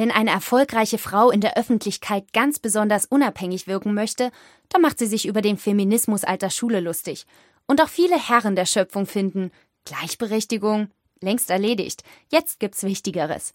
Wenn 0.00 0.10
eine 0.10 0.30
erfolgreiche 0.30 0.96
Frau 0.96 1.30
in 1.30 1.42
der 1.42 1.58
Öffentlichkeit 1.58 2.32
ganz 2.32 2.58
besonders 2.58 3.04
unabhängig 3.04 3.66
wirken 3.66 3.92
möchte, 3.92 4.30
dann 4.70 4.80
macht 4.80 4.98
sie 4.98 5.04
sich 5.04 5.26
über 5.26 5.42
den 5.42 5.58
Feminismus 5.58 6.24
alter 6.24 6.48
Schule 6.48 6.80
lustig. 6.80 7.26
Und 7.66 7.82
auch 7.82 7.88
viele 7.90 8.16
Herren 8.18 8.56
der 8.56 8.64
Schöpfung 8.64 9.04
finden, 9.04 9.50
Gleichberechtigung 9.84 10.88
längst 11.20 11.50
erledigt. 11.50 12.02
Jetzt 12.32 12.60
gibt's 12.60 12.82
Wichtigeres. 12.82 13.52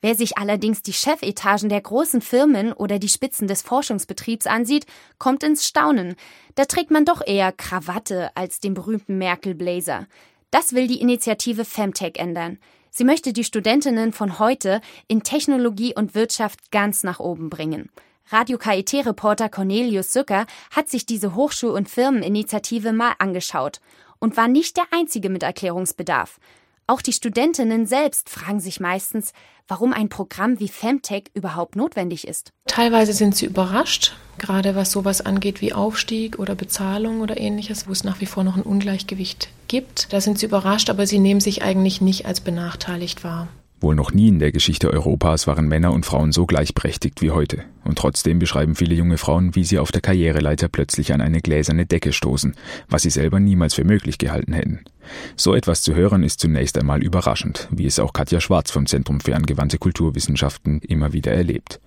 Wer 0.00 0.14
sich 0.14 0.38
allerdings 0.38 0.82
die 0.82 0.92
Chefetagen 0.92 1.68
der 1.68 1.80
großen 1.80 2.20
Firmen 2.20 2.72
oder 2.72 3.00
die 3.00 3.08
Spitzen 3.08 3.48
des 3.48 3.62
Forschungsbetriebs 3.62 4.46
ansieht, 4.46 4.86
kommt 5.18 5.42
ins 5.42 5.66
Staunen. 5.66 6.14
Da 6.54 6.64
trägt 6.64 6.92
man 6.92 7.04
doch 7.04 7.26
eher 7.26 7.50
Krawatte 7.50 8.30
als 8.36 8.60
den 8.60 8.74
berühmten 8.74 9.18
Merkel-Blazer. 9.18 10.06
Das 10.52 10.74
will 10.74 10.86
die 10.86 11.00
Initiative 11.00 11.64
Femtech 11.64 12.18
ändern. 12.18 12.58
Sie 12.94 13.04
möchte 13.04 13.32
die 13.32 13.42
Studentinnen 13.42 14.12
von 14.12 14.38
heute 14.38 14.82
in 15.08 15.22
Technologie 15.22 15.94
und 15.96 16.14
Wirtschaft 16.14 16.70
ganz 16.70 17.02
nach 17.04 17.20
oben 17.20 17.48
bringen. 17.48 17.88
Radio 18.28 18.58
KIT-Reporter 18.58 19.48
Cornelius 19.48 20.12
Sücker 20.12 20.44
hat 20.70 20.90
sich 20.90 21.06
diese 21.06 21.34
Hochschul- 21.34 21.72
und 21.72 21.88
Firmeninitiative 21.88 22.92
mal 22.92 23.14
angeschaut 23.18 23.80
und 24.18 24.36
war 24.36 24.46
nicht 24.46 24.76
der 24.76 24.84
einzige 24.90 25.30
mit 25.30 25.42
Erklärungsbedarf. 25.42 26.38
Auch 26.86 27.00
die 27.00 27.14
Studentinnen 27.14 27.86
selbst 27.86 28.28
fragen 28.28 28.60
sich 28.60 28.78
meistens, 28.78 29.32
warum 29.68 29.94
ein 29.94 30.10
Programm 30.10 30.60
wie 30.60 30.68
Femtech 30.68 31.30
überhaupt 31.32 31.76
notwendig 31.76 32.28
ist. 32.28 32.52
Teilweise 32.66 33.14
sind 33.14 33.34
sie 33.34 33.46
überrascht, 33.46 34.14
gerade 34.36 34.74
was 34.74 34.92
sowas 34.92 35.24
angeht 35.24 35.62
wie 35.62 35.72
Aufstieg 35.72 36.38
oder 36.38 36.54
Bezahlung 36.54 37.22
oder 37.22 37.38
ähnliches, 37.38 37.88
wo 37.88 37.92
es 37.92 38.04
nach 38.04 38.20
wie 38.20 38.26
vor 38.26 38.44
noch 38.44 38.56
ein 38.56 38.62
Ungleichgewicht 38.62 39.48
gibt. 39.72 40.12
Da 40.12 40.20
sind 40.20 40.38
sie 40.38 40.46
überrascht, 40.46 40.90
aber 40.90 41.06
sie 41.06 41.18
nehmen 41.18 41.40
sich 41.40 41.62
eigentlich 41.62 42.02
nicht 42.02 42.26
als 42.26 42.42
benachteiligt 42.42 43.24
wahr. 43.24 43.48
Wohl 43.80 43.94
noch 43.94 44.12
nie 44.12 44.28
in 44.28 44.38
der 44.38 44.52
Geschichte 44.52 44.90
Europas 44.92 45.46
waren 45.46 45.66
Männer 45.66 45.92
und 45.92 46.04
Frauen 46.04 46.30
so 46.30 46.44
gleichberechtigt 46.44 47.22
wie 47.22 47.30
heute. 47.30 47.64
Und 47.82 47.96
trotzdem 47.96 48.38
beschreiben 48.38 48.76
viele 48.76 48.94
junge 48.94 49.16
Frauen, 49.16 49.56
wie 49.56 49.64
sie 49.64 49.78
auf 49.78 49.90
der 49.90 50.02
Karriereleiter 50.02 50.68
plötzlich 50.68 51.12
an 51.14 51.22
eine 51.22 51.40
gläserne 51.40 51.86
Decke 51.86 52.12
stoßen, 52.12 52.54
was 52.88 53.02
sie 53.02 53.10
selber 53.10 53.40
niemals 53.40 53.74
für 53.74 53.84
möglich 53.84 54.18
gehalten 54.18 54.52
hätten. 54.52 54.84
So 55.36 55.54
etwas 55.54 55.80
zu 55.80 55.94
hören 55.94 56.22
ist 56.22 56.38
zunächst 56.38 56.78
einmal 56.78 57.02
überraschend, 57.02 57.66
wie 57.72 57.86
es 57.86 57.98
auch 57.98 58.12
Katja 58.12 58.40
Schwarz 58.40 58.70
vom 58.70 58.86
Zentrum 58.86 59.20
für 59.20 59.34
angewandte 59.34 59.78
Kulturwissenschaften 59.78 60.80
immer 60.82 61.14
wieder 61.14 61.32
erlebt. 61.32 61.80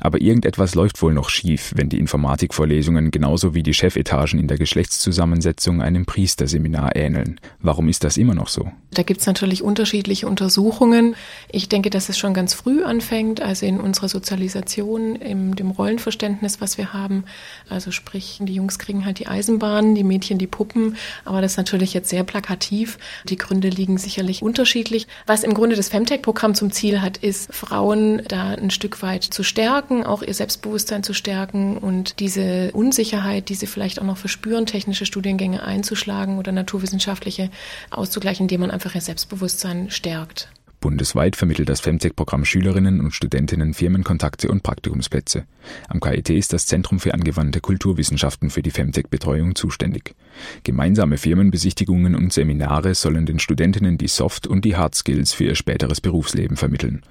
Aber 0.00 0.20
irgendetwas 0.20 0.74
läuft 0.74 1.00
wohl 1.02 1.12
noch 1.12 1.28
schief, 1.28 1.72
wenn 1.76 1.88
die 1.88 1.98
Informatikvorlesungen 1.98 3.10
genauso 3.10 3.54
wie 3.54 3.62
die 3.62 3.74
Chefetagen 3.74 4.38
in 4.38 4.48
der 4.48 4.58
Geschlechtszusammensetzung 4.58 5.82
einem 5.82 6.06
Priesterseminar 6.06 6.96
ähneln. 6.96 7.40
Warum 7.60 7.88
ist 7.88 8.04
das 8.04 8.16
immer 8.16 8.34
noch 8.34 8.48
so? 8.48 8.70
Da 8.90 9.02
gibt 9.02 9.20
es 9.20 9.26
natürlich 9.26 9.62
unterschiedliche 9.62 10.26
Untersuchungen. 10.26 11.14
Ich 11.52 11.68
denke, 11.68 11.90
dass 11.90 12.08
es 12.08 12.18
schon 12.18 12.34
ganz 12.34 12.54
früh 12.54 12.82
anfängt, 12.82 13.40
also 13.40 13.66
in 13.66 13.80
unserer 13.80 14.08
Sozialisation, 14.08 15.16
in 15.16 15.52
dem 15.52 15.70
Rollenverständnis, 15.70 16.60
was 16.60 16.78
wir 16.78 16.92
haben. 16.92 17.24
Also 17.68 17.90
sprich, 17.90 18.38
die 18.40 18.54
Jungs 18.54 18.78
kriegen 18.78 19.04
halt 19.04 19.18
die 19.18 19.26
Eisenbahn, 19.26 19.94
die 19.94 20.04
Mädchen 20.04 20.38
die 20.38 20.46
Puppen, 20.46 20.96
aber 21.24 21.42
das 21.42 21.52
ist 21.52 21.58
natürlich 21.58 21.94
jetzt 21.94 22.08
sehr 22.08 22.24
plakativ. 22.24 22.98
Die 23.28 23.36
Gründe 23.36 23.68
liegen 23.68 23.98
sicherlich 23.98 24.42
unterschiedlich. 24.42 25.06
Was 25.26 25.44
im 25.44 25.54
Grunde 25.54 25.76
das 25.76 25.88
Femtech-Programm 25.88 26.54
zum 26.54 26.72
Ziel 26.72 27.00
hat, 27.02 27.18
ist, 27.18 27.54
Frauen 27.54 28.22
da 28.26 28.50
ein 28.50 28.70
Stück 28.70 29.02
weit 29.02 29.22
zu 29.22 29.42
stärken 29.42 29.67
stärken, 29.68 30.02
auch 30.02 30.22
ihr 30.22 30.32
Selbstbewusstsein 30.32 31.02
zu 31.02 31.12
stärken 31.12 31.76
und 31.76 32.20
diese 32.20 32.70
Unsicherheit, 32.72 33.50
die 33.50 33.54
sie 33.54 33.66
vielleicht 33.66 34.00
auch 34.00 34.04
noch 34.04 34.16
verspüren, 34.16 34.64
technische 34.64 35.04
Studiengänge 35.04 35.62
einzuschlagen 35.62 36.38
oder 36.38 36.52
naturwissenschaftliche 36.52 37.50
auszugleichen, 37.90 38.44
indem 38.44 38.62
man 38.62 38.70
einfach 38.70 38.94
ihr 38.94 39.02
Selbstbewusstsein 39.02 39.90
stärkt. 39.90 40.48
Bundesweit 40.80 41.34
vermittelt 41.34 41.68
das 41.68 41.80
Femtech-Programm 41.80 42.44
Schülerinnen 42.44 43.00
und 43.00 43.12
Studentinnen 43.12 43.74
Firmenkontakte 43.74 44.48
und 44.48 44.62
Praktikumsplätze. 44.62 45.44
Am 45.88 46.00
KIT 46.00 46.30
ist 46.30 46.52
das 46.52 46.66
Zentrum 46.66 47.00
für 47.00 47.14
angewandte 47.14 47.60
Kulturwissenschaften 47.60 48.50
für 48.50 48.62
die 48.62 48.70
Femtech-Betreuung 48.70 49.54
zuständig. 49.54 50.14
Gemeinsame 50.62 51.18
Firmenbesichtigungen 51.18 52.14
und 52.14 52.32
Seminare 52.32 52.94
sollen 52.94 53.26
den 53.26 53.38
Studentinnen 53.38 53.98
die 53.98 54.08
Soft- 54.08 54.46
und 54.46 54.64
die 54.64 54.76
Hard-Skills 54.76 55.32
für 55.32 55.44
ihr 55.44 55.54
späteres 55.54 56.00
Berufsleben 56.00 56.56
vermitteln. 56.56 57.02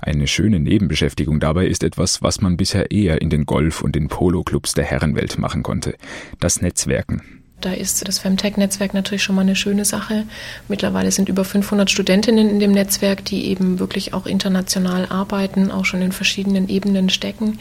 Eine 0.00 0.26
schöne 0.26 0.58
Nebenbeschäftigung 0.58 1.38
dabei 1.38 1.66
ist 1.66 1.84
etwas, 1.84 2.22
was 2.22 2.40
man 2.40 2.56
bisher 2.56 2.90
eher 2.90 3.22
in 3.22 3.30
den 3.30 3.46
Golf- 3.46 3.82
und 3.82 3.94
den 3.94 4.08
Polo-Clubs 4.08 4.74
der 4.74 4.84
Herrenwelt 4.84 5.38
machen 5.38 5.62
konnte. 5.62 5.94
Das 6.40 6.60
Netzwerken. 6.60 7.41
Da 7.62 7.72
ist 7.72 8.06
das 8.08 8.18
Femtech-Netzwerk 8.18 8.92
natürlich 8.92 9.22
schon 9.22 9.36
mal 9.36 9.42
eine 9.42 9.54
schöne 9.54 9.84
Sache. 9.84 10.24
Mittlerweile 10.66 11.12
sind 11.12 11.28
über 11.28 11.44
500 11.44 11.88
Studentinnen 11.88 12.50
in 12.50 12.58
dem 12.58 12.72
Netzwerk, 12.72 13.24
die 13.24 13.46
eben 13.46 13.78
wirklich 13.78 14.14
auch 14.14 14.26
international 14.26 15.06
arbeiten, 15.08 15.70
auch 15.70 15.84
schon 15.84 16.02
in 16.02 16.10
verschiedenen 16.10 16.68
Ebenen 16.68 17.08
stecken. 17.08 17.60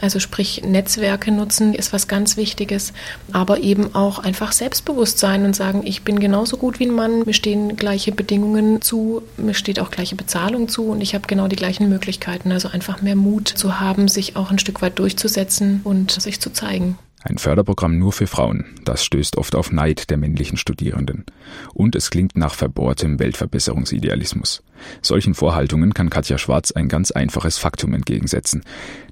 Also 0.00 0.20
sprich, 0.20 0.62
Netzwerke 0.64 1.30
nutzen 1.30 1.74
ist 1.74 1.92
was 1.92 2.08
ganz 2.08 2.38
Wichtiges, 2.38 2.94
aber 3.30 3.60
eben 3.60 3.94
auch 3.94 4.20
einfach 4.20 4.52
Selbstbewusstsein 4.52 5.44
und 5.44 5.54
sagen, 5.54 5.82
ich 5.84 6.02
bin 6.02 6.18
genauso 6.18 6.56
gut 6.56 6.80
wie 6.80 6.86
ein 6.86 6.94
Mann, 6.94 7.24
mir 7.26 7.34
stehen 7.34 7.76
gleiche 7.76 8.12
Bedingungen 8.12 8.80
zu, 8.80 9.22
mir 9.36 9.54
steht 9.54 9.80
auch 9.80 9.90
gleiche 9.90 10.16
Bezahlung 10.16 10.68
zu 10.68 10.86
und 10.86 11.02
ich 11.02 11.14
habe 11.14 11.26
genau 11.26 11.46
die 11.46 11.56
gleichen 11.56 11.90
Möglichkeiten. 11.90 12.52
Also 12.52 12.68
einfach 12.68 13.02
mehr 13.02 13.16
Mut 13.16 13.48
zu 13.48 13.80
haben, 13.80 14.08
sich 14.08 14.34
auch 14.34 14.50
ein 14.50 14.58
Stück 14.58 14.80
weit 14.80 14.98
durchzusetzen 14.98 15.82
und 15.84 16.10
sich 16.10 16.40
zu 16.40 16.50
zeigen. 16.54 16.96
Ein 17.24 17.38
Förderprogramm 17.38 17.98
nur 17.98 18.12
für 18.12 18.26
Frauen, 18.26 18.64
das 18.84 19.04
stößt 19.04 19.36
oft 19.36 19.54
auf 19.54 19.70
Neid 19.70 20.10
der 20.10 20.16
männlichen 20.16 20.56
Studierenden. 20.58 21.24
Und 21.72 21.94
es 21.94 22.10
klingt 22.10 22.36
nach 22.36 22.54
verbohrtem 22.54 23.18
Weltverbesserungsidealismus. 23.18 24.62
Solchen 25.00 25.34
Vorhaltungen 25.34 25.94
kann 25.94 26.10
Katja 26.10 26.38
Schwarz 26.38 26.72
ein 26.72 26.88
ganz 26.88 27.10
einfaches 27.10 27.58
Faktum 27.58 27.94
entgegensetzen. 27.94 28.62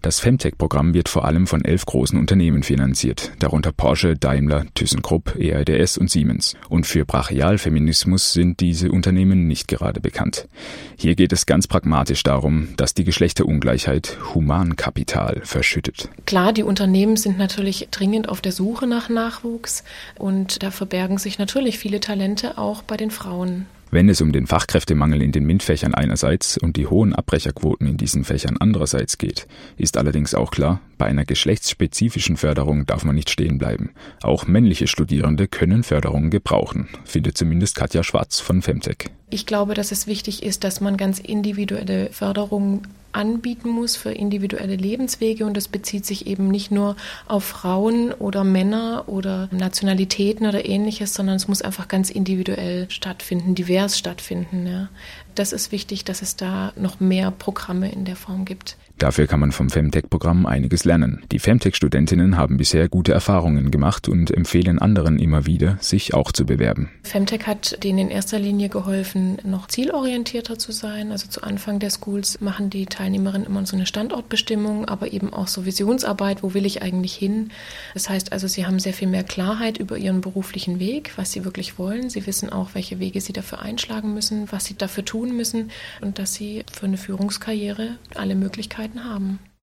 Das 0.03 0.21
Femtech-Programm 0.21 0.95
wird 0.95 1.09
vor 1.09 1.25
allem 1.25 1.47
von 1.47 1.65
elf 1.65 1.85
großen 1.85 2.19
Unternehmen 2.19 2.63
finanziert, 2.63 3.33
darunter 3.39 3.73
Porsche, 3.73 4.17
Daimler, 4.17 4.65
ThyssenKrupp, 4.75 5.37
ERDS 5.39 5.99
und 5.99 6.11
Siemens. 6.11 6.57
Und 6.69 6.87
für 6.87 7.05
Brachialfeminismus 7.05 8.33
sind 8.33 8.61
diese 8.61 8.91
Unternehmen 8.91 9.47
nicht 9.47 9.69
gerade 9.69 10.01
bekannt. 10.01 10.49
Hier 10.97 11.15
geht 11.15 11.33
es 11.33 11.47
ganz 11.47 11.67
pragmatisch 11.67 12.23
darum, 12.23 12.69
dass 12.77 12.95
die 12.95 13.05
Geschlechterungleichheit 13.05 14.19
Humankapital 14.35 15.43
verschüttet. 15.45 16.09
Klar, 16.27 16.53
die 16.53 16.63
Unternehmen 16.63 17.17
sind 17.17 17.39
natürlich 17.39 17.89
dringend 17.91 18.29
auf 18.29 18.41
der 18.41 18.53
Suche 18.53 18.87
nach 18.87 19.09
Nachwuchs 19.09 19.85
und 20.17 20.63
da 20.63 20.71
verbergen 20.71 21.19
sich 21.19 21.39
natürlich 21.39 21.79
viele 21.79 22.01
Talente 22.01 22.59
auch 22.59 22.83
bei 22.83 22.97
den 22.97 23.11
Frauen. 23.11 23.67
Wenn 23.93 24.09
es 24.09 24.21
um 24.21 24.31
den 24.31 24.47
Fachkräftemangel 24.47 25.21
in 25.21 25.33
den 25.33 25.45
MINT-Fächern 25.47 25.95
einerseits 25.95 26.57
und 26.57 26.77
die 26.77 26.87
hohen 26.87 27.13
Abbrecherquoten 27.13 27.89
in 27.89 27.97
diesen 27.97 28.23
Fächern 28.23 28.57
andererseits 28.57 29.19
geht, 29.19 29.49
ist 29.79 29.97
allerdings 29.97 30.33
auch 30.33 30.53
klar, 30.53 30.81
bei 30.97 31.07
einer 31.07 31.25
geschlechtsspezifischen 31.25 32.37
Förderung 32.37 32.87
darf 32.87 33.05
man 33.05 33.17
nicht 33.17 33.31
stehen 33.31 33.59
bleiben. 33.59 33.91
Auch 34.23 34.47
männliche 34.47 34.87
Studierende 34.87 35.49
können 35.49 35.83
Förderungen 35.83 36.31
gebrauchen, 36.31 36.89
findet 37.05 37.37
zumindest 37.37 37.75
Katja 37.75 38.05
Schwarz 38.05 38.39
von 38.39 38.63
Femtech. 38.63 39.11
Ich 39.31 39.47
glaube, 39.47 39.75
dass 39.75 39.93
es 39.93 40.07
wichtig 40.07 40.43
ist, 40.43 40.65
dass 40.65 40.81
man 40.81 40.97
ganz 40.97 41.19
individuelle 41.19 42.11
Förderungen 42.11 42.83
anbieten 43.13 43.69
muss 43.69 43.97
für 43.97 44.13
individuelle 44.13 44.77
Lebenswege 44.77 45.45
und 45.45 45.57
das 45.57 45.69
bezieht 45.69 46.07
sich 46.07 46.27
eben 46.27 46.49
nicht 46.49 46.71
nur 46.71 46.97
auf 47.27 47.45
Frauen 47.45 48.13
oder 48.13 48.45
Männer 48.45 49.05
oder 49.07 49.49
Nationalitäten 49.51 50.47
oder 50.47 50.65
ähnliches, 50.65 51.15
sondern 51.15 51.37
es 51.37 51.49
muss 51.49 51.63
einfach 51.63 51.89
ganz 51.89 52.11
individuell 52.11 52.89
stattfinden, 52.89 53.55
divers 53.55 53.99
stattfinden. 53.99 54.67
Ja. 54.67 54.89
Das 55.35 55.53
ist 55.53 55.73
wichtig, 55.73 56.05
dass 56.05 56.23
es 56.23 56.37
da 56.37 56.73
noch 56.77 57.01
mehr 57.01 57.31
Programme 57.31 57.91
in 57.91 58.05
der 58.05 58.17
Form 58.17 58.45
gibt. 58.45 58.77
Dafür 59.01 59.27
kann 59.27 59.41
man 59.41 59.51
vom 59.51 59.71
Femtech-Programm 59.71 60.45
einiges 60.45 60.85
lernen. 60.85 61.25
Die 61.33 61.39
Femtech-Studentinnen 61.39 62.37
haben 62.37 62.59
bisher 62.59 62.87
gute 62.87 63.13
Erfahrungen 63.13 63.71
gemacht 63.71 64.11
und 64.11 64.31
empfehlen 64.31 64.79
anderen 64.79 65.19
immer 65.19 65.47
wieder, 65.47 65.79
sich 65.81 66.13
auch 66.13 66.33
zu 66.33 66.45
bewerben. 66.45 66.91
Femtech 67.03 67.47
hat 67.47 67.83
denen 67.83 67.99
in 67.99 68.11
erster 68.11 68.39
Linie 68.39 68.69
geholfen, 68.69 69.39
noch 69.43 69.69
zielorientierter 69.69 70.59
zu 70.59 70.73
sein. 70.73 71.13
Also 71.13 71.29
zu 71.29 71.43
Anfang 71.43 71.79
der 71.79 71.89
Schools 71.89 72.43
machen 72.43 72.69
die 72.69 72.85
Teilnehmerinnen 72.85 73.47
immer 73.47 73.65
so 73.65 73.75
eine 73.75 73.87
Standortbestimmung, 73.87 74.85
aber 74.85 75.15
eben 75.15 75.33
auch 75.33 75.49
so 75.49 75.65
Visionsarbeit, 75.65 76.43
wo 76.43 76.53
will 76.53 76.67
ich 76.67 76.83
eigentlich 76.83 77.15
hin. 77.15 77.53
Das 77.95 78.11
heißt 78.11 78.33
also, 78.33 78.49
sie 78.49 78.67
haben 78.67 78.79
sehr 78.81 78.93
viel 78.93 79.09
mehr 79.09 79.25
Klarheit 79.25 79.79
über 79.79 79.97
ihren 79.97 80.21
beruflichen 80.21 80.79
Weg, 80.79 81.13
was 81.17 81.33
sie 81.33 81.47
wirklich 81.47 81.79
wollen. 81.79 82.11
Sie 82.11 82.27
wissen 82.27 82.51
auch, 82.51 82.75
welche 82.75 82.99
Wege 82.99 83.23
sie 83.23 83.33
dafür 83.33 83.61
einschlagen 83.61 84.13
müssen, 84.13 84.53
was 84.53 84.67
sie 84.67 84.77
dafür 84.77 85.07
tun 85.21 85.37
müssen 85.37 85.71
und 86.01 86.19
dass 86.19 86.35
sie 86.35 86.65
für 86.73 86.87
eine 86.87 86.97
Führungskarriere 86.97 87.99
alle 88.15 88.35
Möglichkeiten 88.35 89.05
haben. 89.05 89.39